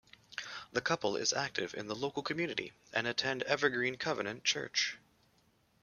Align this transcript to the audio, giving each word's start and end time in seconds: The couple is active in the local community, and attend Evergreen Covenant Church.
The 0.73 0.81
couple 0.81 1.15
is 1.15 1.31
active 1.31 1.75
in 1.75 1.85
the 1.85 1.93
local 1.93 2.23
community, 2.23 2.73
and 2.91 3.05
attend 3.05 3.43
Evergreen 3.43 3.97
Covenant 3.97 4.43
Church. 4.43 4.97